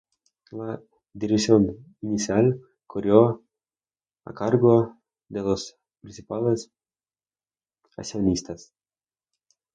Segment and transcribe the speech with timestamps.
[0.49, 0.81] La
[1.13, 3.43] dirección inicial corrió
[4.25, 4.97] a cargo
[5.29, 6.71] de los principales
[7.97, 8.73] accionistas.